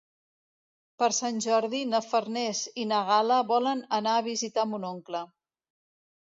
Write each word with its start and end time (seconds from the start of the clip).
Per 1.01 1.09
Sant 1.17 1.35
Jordi 1.45 1.81
na 1.89 1.99
Farners 2.05 2.61
i 2.85 2.87
na 2.93 3.03
Gal·la 3.11 3.37
volen 3.53 3.85
anar 3.99 4.17
a 4.19 4.25
visitar 4.31 4.65
mon 4.73 4.89
oncle. 4.95 5.23